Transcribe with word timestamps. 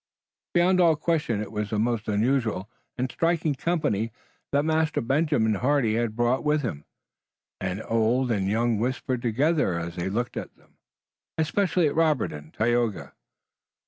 Beyond 0.55 0.81
all 0.81 0.95
question 0.95 1.43
it 1.43 1.51
was 1.51 1.71
a 1.71 1.77
most 1.77 2.07
unusual 2.07 2.67
and 2.97 3.11
striking 3.11 3.53
company 3.53 4.11
that 4.51 4.65
Master 4.65 4.99
Benjamin 4.99 5.53
Hardy 5.53 5.93
had 5.93 6.15
brought 6.15 6.43
with 6.43 6.63
him, 6.63 6.85
and 7.59 7.83
old 7.87 8.31
and 8.31 8.47
young 8.47 8.79
whispered 8.79 9.21
together 9.21 9.77
as 9.77 9.97
they 9.97 10.09
looked 10.09 10.37
at 10.37 10.55
them, 10.55 10.79
especially 11.37 11.85
at 11.87 11.93
Robert 11.93 12.33
and 12.33 12.51
Tayoga. 12.51 13.13